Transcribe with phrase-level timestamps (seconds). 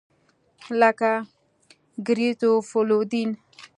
[0.79, 1.11] لکه
[2.07, 3.31] ګریزوفولوین.